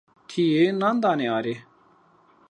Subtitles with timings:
[0.27, 1.55] Tiyê nan danê are.